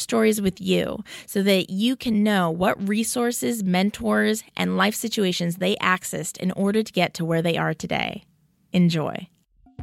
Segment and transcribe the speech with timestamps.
[0.00, 5.76] stories with you so that you can know what resources, mentors, and life situations they
[5.76, 8.24] accessed in order to get to where they are today.
[8.72, 9.28] Enjoy.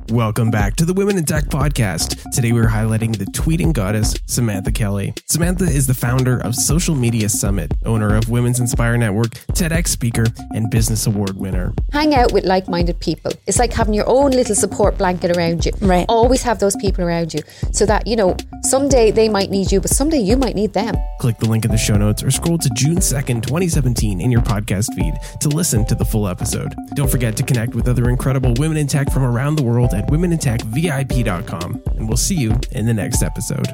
[0.10, 2.22] Welcome back to the Women in Tech podcast.
[2.32, 5.14] Today we're highlighting the tweeting goddess, Samantha Kelly.
[5.26, 10.24] Samantha is the founder of Social Media Summit, owner of Women's Inspire Network, TEDx speaker,
[10.52, 11.74] and business award winner.
[11.92, 13.34] Hang out with like minded people.
[13.48, 15.74] It's like having your own little support blanket around you.
[15.82, 16.06] Right.
[16.08, 17.42] Always have those people around you
[17.74, 18.38] so that, you know,
[18.68, 20.96] someday they might need you, but someday you might need them.
[21.20, 24.42] Click the link in the show notes or scroll to June 2nd, 2017 in your
[24.42, 26.74] podcast feed to listen to the full episode.
[26.96, 30.08] Don't forget to connect with other incredible women in tech from around the world at
[30.10, 31.84] womenintechvip.com.
[31.98, 33.74] And we'll see you in the next episode.